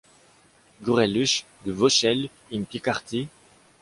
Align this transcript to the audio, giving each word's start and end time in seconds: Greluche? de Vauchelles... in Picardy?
Greluche? 0.81 1.45
de 1.63 1.71
Vauchelles... 1.71 2.31
in 2.51 2.63
Picardy? 2.65 3.27